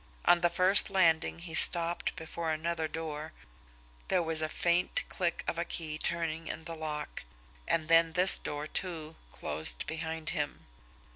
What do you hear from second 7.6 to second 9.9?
and then this door, too, closed